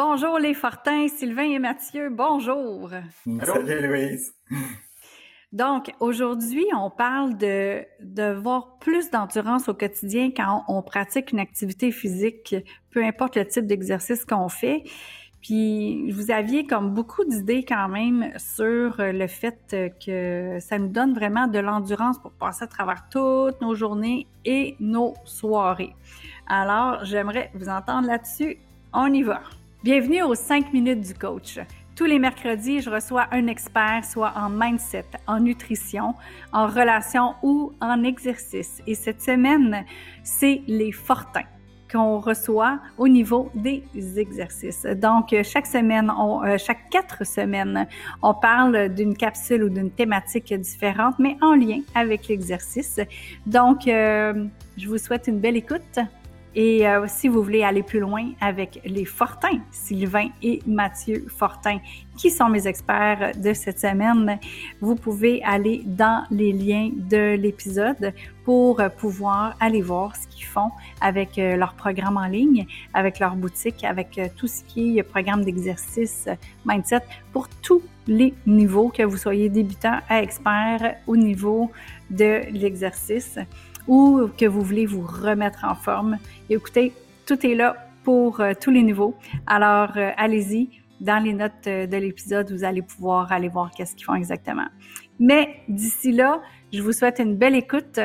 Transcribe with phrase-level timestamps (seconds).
[0.00, 2.88] Bonjour les Fortins, Sylvain et Mathieu, bonjour.
[3.42, 4.32] Salut Louise.
[5.52, 11.40] Donc, aujourd'hui, on parle de, de voir plus d'endurance au quotidien quand on, pratique une
[11.40, 12.54] activité physique,
[12.92, 14.84] peu importe le type d'exercice qu'on fait.
[15.40, 19.58] Puis, vous aviez comme beaucoup d'idées quand même sur le fait
[20.06, 24.76] que ça nous donne vraiment de l'endurance pour passer à travers toutes nos journées et
[24.78, 25.96] nos soirées.
[26.46, 28.58] Alors, j'aimerais vous entendre là-dessus.
[28.92, 29.40] On y va.
[29.90, 31.58] Bienvenue aux 5 minutes du coach.
[31.96, 36.14] Tous les mercredis, je reçois un expert, soit en mindset, en nutrition,
[36.52, 38.82] en relation ou en exercice.
[38.86, 39.86] Et cette semaine,
[40.22, 41.46] c'est les fortins
[41.90, 43.82] qu'on reçoit au niveau des
[44.18, 44.84] exercices.
[44.84, 46.12] Donc, chaque semaine,
[46.44, 47.88] euh, chaque quatre semaines,
[48.22, 53.00] on parle d'une capsule ou d'une thématique différente, mais en lien avec l'exercice.
[53.46, 54.44] Donc, euh,
[54.76, 55.98] je vous souhaite une belle écoute.
[56.54, 61.78] Et euh, si vous voulez aller plus loin avec les Fortins, Sylvain et Mathieu Fortin,
[62.16, 64.38] qui sont mes experts de cette semaine,
[64.80, 68.12] vous pouvez aller dans les liens de l'épisode
[68.44, 73.36] pour pouvoir aller voir ce qu'ils font avec euh, leur programme en ligne, avec leur
[73.36, 76.28] boutique, avec euh, tout ce qui est programme d'exercice
[76.64, 77.02] mindset
[77.32, 81.70] pour tous les niveaux, que vous soyez débutant à expert au niveau
[82.10, 83.38] de l'exercice
[83.88, 86.18] ou que vous voulez vous remettre en forme.
[86.48, 86.92] écoutez,
[87.26, 89.14] tout est là pour euh, tous les niveaux.
[89.46, 90.70] Alors, euh, allez-y.
[91.00, 94.66] Dans les notes euh, de l'épisode, vous allez pouvoir aller voir qu'est-ce qu'ils font exactement.
[95.20, 96.40] Mais d'ici là,
[96.72, 98.00] je vous souhaite une belle écoute.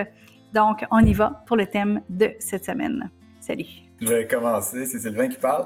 [0.54, 3.10] Donc, on y va pour le thème de cette semaine.
[3.40, 3.66] Salut.
[4.02, 5.66] Je vais commencer, c'est Sylvain qui parle.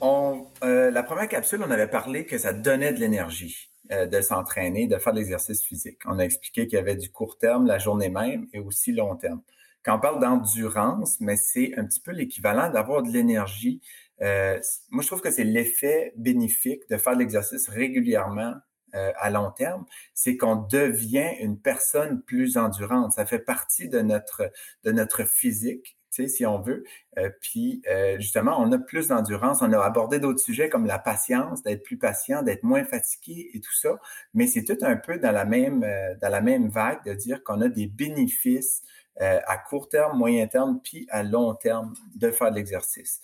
[0.00, 3.70] on, la première capsule, on avait parlé que ça donnait de l'énergie.
[3.90, 6.00] Euh, de s'entraîner, de faire l'exercice physique.
[6.04, 9.16] On a expliqué qu'il y avait du court terme, la journée même, et aussi long
[9.16, 9.40] terme.
[9.82, 13.80] Quand on parle d'endurance, mais c'est un petit peu l'équivalent d'avoir de l'énergie.
[14.20, 18.56] Euh, moi, je trouve que c'est l'effet bénéfique de faire l'exercice régulièrement
[18.94, 23.12] euh, à long terme, c'est qu'on devient une personne plus endurante.
[23.12, 24.50] Ça fait partie de notre
[24.84, 26.84] de notre physique si on veut.
[27.18, 29.62] Euh, puis, euh, justement, on a plus d'endurance.
[29.62, 33.60] On a abordé d'autres sujets comme la patience, d'être plus patient, d'être moins fatigué et
[33.60, 33.98] tout ça.
[34.34, 37.44] Mais c'est tout un peu dans la même, euh, dans la même vague de dire
[37.44, 38.82] qu'on a des bénéfices
[39.20, 43.20] à court terme, moyen terme, puis à long terme de faire de l'exercice.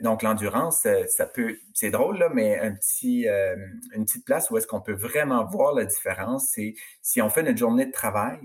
[0.00, 4.68] donc l'endurance, ça peut, c'est drôle là, mais un petit, une petite place où est-ce
[4.68, 8.38] qu'on peut vraiment voir la différence, c'est si on fait notre journée de travail,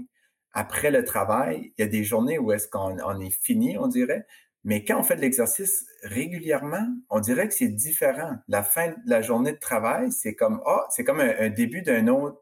[0.58, 4.26] après le travail, il y a des journées où est-ce qu'on est fini, on dirait.
[4.64, 8.38] Mais quand on fait de l'exercice régulièrement, on dirait que c'est différent.
[8.48, 12.08] La fin de la journée de travail, c'est comme oh, c'est comme un, début d'un
[12.08, 12.42] autre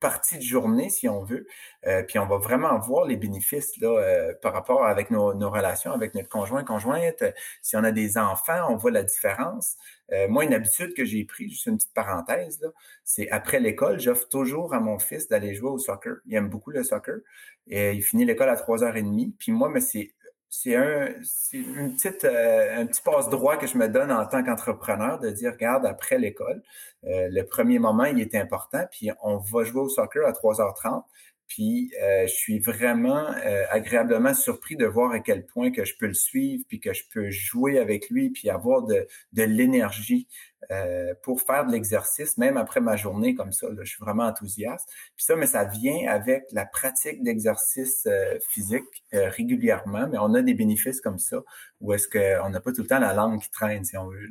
[0.00, 1.46] partie de journée, si on veut.
[1.86, 5.92] Euh, puis on va vraiment voir les bénéfices là, euh, par rapport avec nos, relations
[5.92, 7.24] avec notre conjoint, conjointe.
[7.62, 9.76] Si on a des enfants, on voit la différence.
[10.12, 12.60] Euh, moi, une habitude que j'ai prise, juste une petite parenthèse,
[13.04, 16.16] c'est après l'école, j'offre toujours à mon fils d'aller jouer au soccer.
[16.26, 17.18] Il aime beaucoup le soccer.
[17.66, 19.32] Et il finit l'école à 3h30.
[19.38, 20.14] Puis moi, mais c'est
[20.50, 21.08] c'est un,
[21.52, 25.84] une petite, euh, petit passe-droit que je me donne en tant qu'entrepreneur de dire, regarde,
[25.84, 26.62] après l'école,
[27.04, 31.04] euh, le premier moment, il est important, puis on va jouer au soccer à 3h30.
[31.46, 33.26] Puis euh, je suis vraiment
[33.70, 37.04] agréablement surpris de voir à quel point que je peux le suivre, puis que je
[37.12, 40.28] peux jouer avec lui, puis avoir de l'énergie
[40.70, 43.68] euh, pour faire de l'exercice, même après ma journée comme ça.
[43.78, 44.88] je suis vraiment enthousiaste.
[45.16, 48.08] Puis ça, mais ça vient avec la pratique d'exercice
[48.50, 51.42] physique régulièrement, mais on a des bénéfices comme ça,
[51.80, 54.30] où est-ce qu'on n'a pas tout le temps la langue qui traîne, si on veut.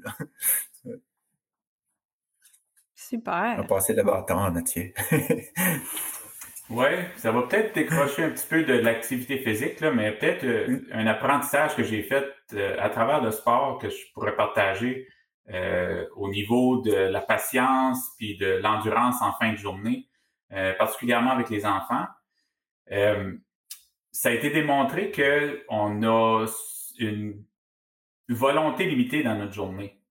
[2.96, 3.56] Super.
[3.58, 4.94] On va passer le bâton, Mathieu.
[6.70, 6.86] Oui,
[7.16, 11.08] ça va peut-être décrocher un petit peu de l'activité physique, là, mais peut-être euh, un
[11.08, 15.17] apprentissage que j'ai fait euh, à travers le sport que je pourrais partager euh,
[16.16, 20.08] au niveau de la patience puis de l'endurance en fin de journée,
[20.78, 22.06] particulièrement avec les enfants.
[22.90, 26.46] ça a été démontré qu'on a
[27.00, 27.44] une
[28.30, 30.02] volonté limitée dans notre journée.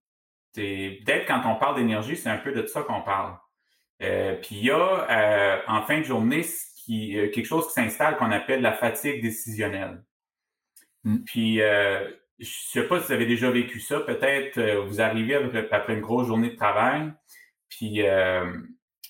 [0.55, 3.37] Peut-être quand on parle d'énergie, c'est un peu de ça qu'on parle.
[4.01, 4.77] Euh, puis il y a
[5.09, 6.45] euh, en fin de journée
[6.75, 10.03] qui, euh, quelque chose qui s'installe qu'on appelle la fatigue décisionnelle.
[11.03, 11.17] Mm.
[11.25, 11.59] Puis
[12.39, 13.99] je sais pas si vous avez déjà vécu ça.
[14.01, 15.35] Peut-être vous arrivez
[15.71, 17.11] après une grosse journée de travail,
[17.69, 18.01] puis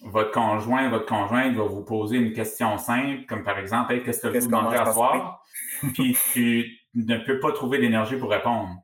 [0.01, 4.37] votre conjoint, votre conjointe va vous poser une question simple, comme par exemple, qu'est-ce que
[4.37, 5.43] vous mangez à soir?
[5.93, 8.75] puis tu ne peux pas trouver d'énergie pour répondre.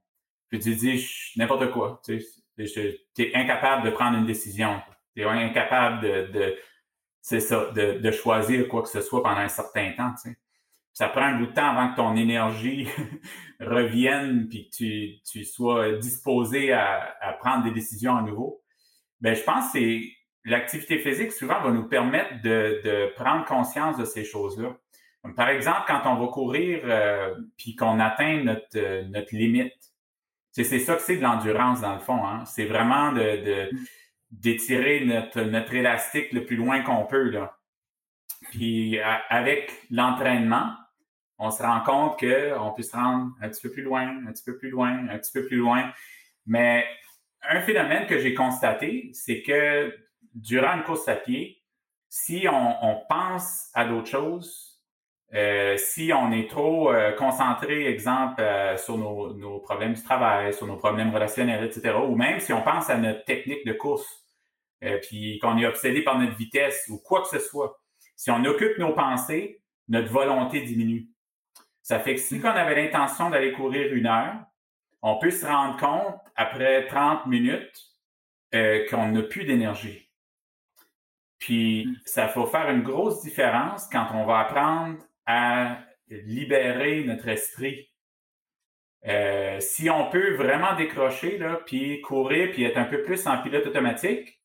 [0.50, 2.02] Puis tu dis n'importe quoi.
[2.06, 2.22] Tu
[3.18, 4.82] es incapable de prendre une décision.
[5.16, 6.56] Tu es incapable de, de
[7.22, 10.14] c'est ça, de, de, choisir quoi que ce soit pendant un certain temps.
[10.22, 10.38] Tu sais.
[10.94, 12.88] Ça prend un bout de temps avant que ton énergie
[13.60, 18.62] revienne puis que tu, tu sois disposé à, à, prendre des décisions à nouveau.
[19.20, 20.02] Ben, je pense que c'est
[20.46, 24.78] l'activité physique souvent va nous permettre de, de prendre conscience de ces choses-là.
[25.36, 29.74] Par exemple, quand on va courir euh, puis qu'on atteint notre, notre limite,
[30.52, 32.28] c'est ça que c'est de l'endurance dans le fond.
[32.28, 32.44] Hein?
[32.46, 33.70] C'est vraiment de,
[34.32, 37.30] d'étirer notre, notre élastique le plus loin qu'on peut.
[37.30, 37.58] Là.
[38.52, 40.76] Puis avec l'entraînement,
[41.44, 44.44] on se rend compte qu'on peut se rendre un petit peu plus loin, un petit
[44.44, 45.92] peu plus loin, un petit peu plus loin.
[46.46, 46.86] Mais
[47.48, 49.94] un phénomène que j'ai constaté, c'est que
[50.34, 51.62] durant une course à pied,
[52.08, 54.80] si on, pense à d'autres choses,
[55.34, 60.54] euh, si on est trop euh, concentré, exemple, euh, sur nos, nos, problèmes du travail,
[60.54, 64.08] sur nos problèmes relationnels, etc., ou même si on pense à notre technique de course,
[65.02, 67.80] puis qu'on est obsédé par notre vitesse ou quoi que ce soit,
[68.18, 71.13] si on occupe nos pensées, notre volonté diminue.
[71.84, 74.38] Ça fait que si on avait l'intention d'aller courir une heure,
[75.02, 77.78] on peut se rendre compte après 30 minutes
[78.56, 80.10] euh, qu'on n'a plus d'énergie.
[81.40, 81.96] Puis mm.
[82.06, 85.78] ça faut faire une grosse différence quand on va apprendre à
[86.10, 87.90] libérer notre esprit.
[89.06, 93.42] Euh, si on peut vraiment décrocher, là, puis courir, puis être un peu plus en
[93.42, 94.40] pilote automatique,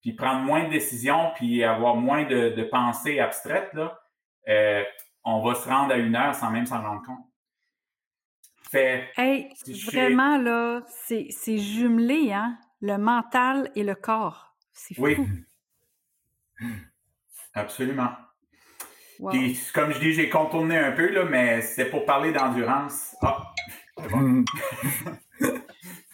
[0.00, 4.00] puis prendre moins de décisions, puis avoir moins de, de pensées abstraites, là,
[4.48, 4.82] euh,
[5.24, 7.26] on va se rendre à une heure sans même s'en rendre compte.
[8.70, 9.52] Fait, hey,
[9.86, 12.58] vraiment, là, c'est jumelé, hein?
[12.80, 14.56] Le mental et le corps.
[14.72, 15.02] C'est fou.
[15.02, 15.16] Oui.
[17.54, 18.10] Absolument.
[19.30, 23.14] Puis, comme je dis, j'ai contourné un peu, là, mais c'est pour parler d'endurance.
[23.22, 23.52] Ah,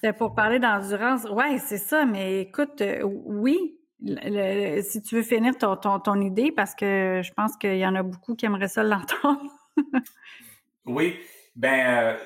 [0.03, 1.25] c'est pour parler d'endurance.
[1.25, 6.75] Ouais, c'est ça, mais écoute, euh, oui, si tu veux finir ton, ton, idée, parce
[6.75, 9.51] que je pense qu'il y en a beaucoup qui aimeraient ça l'entendre.
[10.87, 11.17] oui,
[11.57, 12.17] ben euh,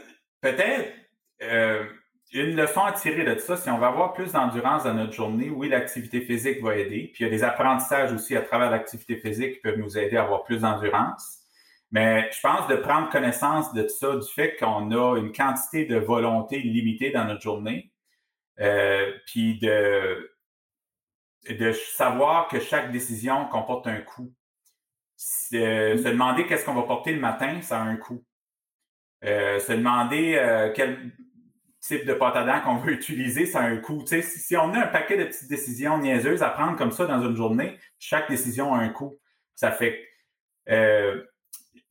[0.41, 0.93] peut-être
[1.43, 1.85] euh,
[2.33, 5.51] une leçon à tirer de ça, si on va avoir plus d'endurance dans notre journée,
[5.51, 7.11] oui, l'activité physique va aider.
[7.13, 10.17] Puis il y a des apprentissages aussi à travers l'activité physique qui peuvent nous aider
[10.17, 11.39] à avoir plus d'endurance.
[11.91, 15.97] Mais je pense de prendre connaissance de ça, du fait qu'on a une quantité de
[15.97, 17.93] volonté limitée dans notre journée,
[18.61, 20.32] euh, puis de
[21.49, 24.33] de savoir que chaque décision comporte un coût.
[25.55, 28.25] Euh, se demander qu'est-ce qu'on va porter le matin, ça a un coût.
[29.25, 31.13] Euh, se demander euh, quel
[31.81, 34.05] type de pâte à dents qu'on veut utiliser, ça a un coût.
[34.07, 37.23] Si, si, on a un paquet de petites décisions niaiseuses à prendre comme ça dans
[37.23, 39.19] une journée, chaque décision a un coût.
[39.55, 40.09] Ça fait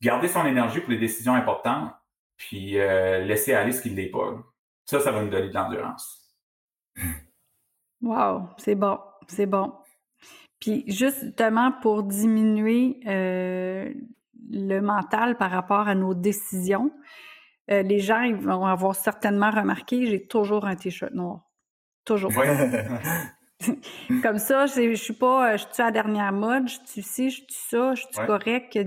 [0.02, 1.94] garder son énergie pour les décisions importantes,
[2.38, 4.34] puis laisser aller ce qui ne l'est pas.
[4.86, 6.36] Ça, ça va nous donner de l'endurance.
[8.02, 9.00] Wow, c'est bon.
[9.32, 9.72] C'est bon.
[10.60, 13.92] Puis justement pour diminuer euh,
[14.52, 16.92] le mental par rapport à nos décisions,
[17.72, 21.50] euh, les gens ils vont avoir certainement remarqué, j'ai toujours un t-shirt noir.
[22.06, 22.32] Toujours.
[24.24, 27.36] Comme ça, je suis pas, je suis à la dernière mode, je suis ci, je
[27.36, 28.78] suis ça, je suis correct,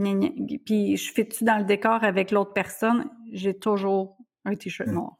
[0.66, 5.16] puis je fais-tu dans le décor avec l'autre personne, j'ai toujours un t-shirt noir.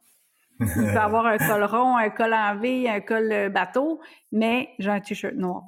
[0.59, 4.69] Tu peux avoir un col rond, un col en V, un col euh, bateau, mais
[4.79, 5.63] j'ai un t-shirt noir.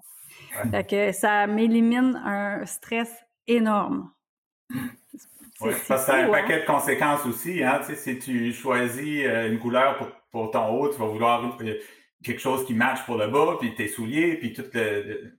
[0.72, 3.14] Fait que ça m'élimine un stress
[3.48, 4.12] énorme.
[4.70, 6.60] Oui, parce que ça a un paquet hein.
[6.62, 7.64] de conséquences aussi.
[7.64, 7.80] Hein?
[7.86, 11.58] Tu sais, si tu choisis euh, une couleur pour, pour, ton haut, tu vas vouloir
[11.62, 11.74] euh,
[12.24, 15.38] quelque chose qui matche pour le bas, puis tes souliers, puis tout le...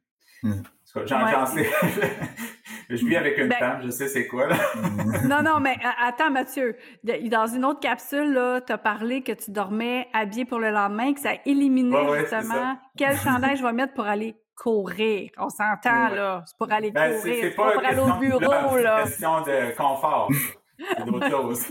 [0.94, 1.06] Hmm.
[1.06, 1.66] J'en sais.
[2.90, 4.48] je vis avec une ben femme, je sais c'est quoi.
[4.48, 4.56] Là.
[5.24, 6.76] non, non, mais attends, Mathieu.
[7.04, 11.20] Dans une autre capsule, tu as parlé que tu dormais habillé pour le lendemain, que
[11.20, 15.30] ça éliminait justement quel chandail je vais mettre pour aller courir.
[15.38, 16.42] On s'entend, là.
[16.46, 17.36] C'est pour aller ben, courir.
[17.40, 19.04] C'est pas, pour aller au bureau, là.
[19.04, 20.30] C'est question de confort.
[20.78, 21.68] C'est d'autres choses.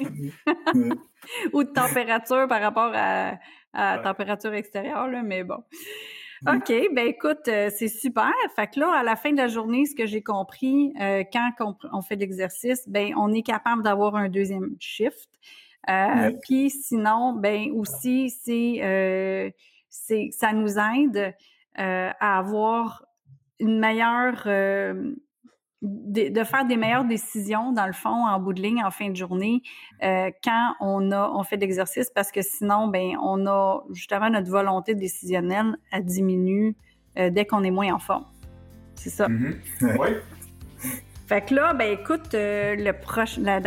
[1.54, 3.34] Ou de température par rapport à,
[3.74, 5.64] à température extérieure, là, mais bon.
[6.46, 8.32] OK, ben écoute, euh, c'est super.
[8.56, 11.76] Fait que là, à la fin de la journée, ce que j'ai compris, euh, quand
[11.92, 15.30] on, fait l'exercice, ben on est capable d'avoir un deuxième shift.
[15.90, 19.54] Euh, Puis sinon, ben aussi, c'est
[19.90, 21.36] c'est ça nous aide
[21.76, 23.06] à avoir
[23.60, 24.48] une meilleure
[25.82, 29.16] de, faire des meilleures décisions, dans le fond, en bout de ligne, en fin de
[29.16, 29.62] journée,
[30.04, 34.30] euh, quand on a on fait de l'exercice, parce que sinon, ben, on a justement
[34.30, 36.76] notre volonté décisionnelle, elle diminue
[37.18, 38.26] euh, dès qu'on est moins en forme.
[38.96, 39.28] C'est ça.
[39.28, 39.98] Mm-hmm.
[40.00, 40.10] Oui.
[41.28, 43.60] Fait que là, ben écoute, euh, le proche, la,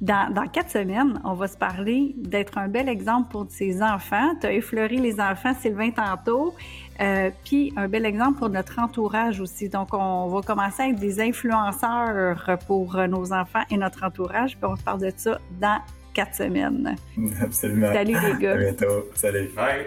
[0.00, 4.34] dans, dans, quatre semaines, on va se parler d'être un bel exemple pour ses enfants.
[4.40, 6.54] Tu as effleuré les enfants, Sylvain, tantôt.
[7.00, 9.68] Euh, puis un bel exemple pour notre entourage aussi.
[9.68, 14.56] Donc, on va commencer à être des influenceurs pour nos enfants et notre entourage.
[14.56, 15.80] Puis on se parle de ça dans
[16.12, 16.96] quatre semaines.
[17.40, 17.92] Absolument.
[17.92, 18.52] Salut les gars.
[18.52, 19.08] À bientôt.
[19.14, 19.50] Salut.
[19.54, 19.86] Bye.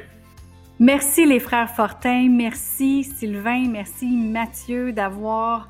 [0.80, 2.30] Merci les frères Fortin.
[2.30, 3.68] Merci Sylvain.
[3.68, 5.68] Merci Mathieu d'avoir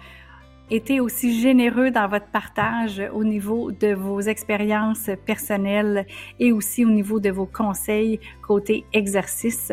[0.70, 6.06] été aussi généreux dans votre partage au niveau de vos expériences personnelles
[6.40, 9.72] et aussi au niveau de vos conseils côté exercice.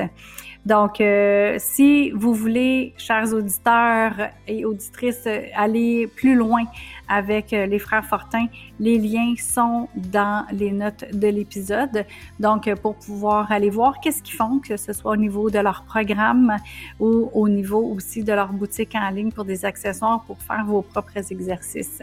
[0.66, 4.14] Donc, euh, si vous voulez, chers auditeurs
[4.48, 6.64] et auditrices, aller plus loin
[7.08, 8.46] avec euh, les frères Fortin,
[8.80, 12.04] les liens sont dans les notes de l'épisode.
[12.40, 15.84] Donc, pour pouvoir aller voir qu'est-ce qu'ils font, que ce soit au niveau de leur
[15.84, 16.56] programme
[16.98, 20.82] ou au niveau aussi de leur boutique en ligne pour des accessoires pour faire vos
[20.82, 22.02] propres exercices.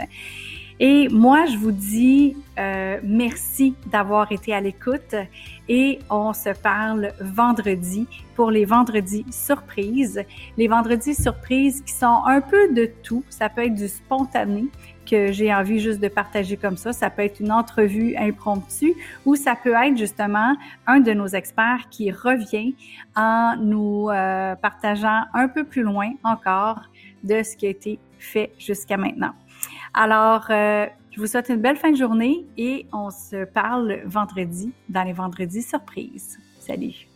[0.79, 5.15] Et moi, je vous dis euh, merci d'avoir été à l'écoute
[5.69, 10.23] et on se parle vendredi pour les vendredis surprises.
[10.57, 13.23] Les vendredis surprises qui sont un peu de tout.
[13.29, 14.65] Ça peut être du spontané
[15.09, 16.93] que j'ai envie juste de partager comme ça.
[16.93, 18.93] Ça peut être une entrevue impromptue
[19.25, 20.55] ou ça peut être justement
[20.87, 22.75] un de nos experts qui revient
[23.15, 26.81] en nous euh, partageant un peu plus loin encore
[27.23, 29.33] de ce qui a été fait jusqu'à maintenant.
[29.93, 34.73] Alors, euh, je vous souhaite une belle fin de journée et on se parle vendredi
[34.89, 36.39] dans les vendredis surprises.
[36.59, 37.12] Salut!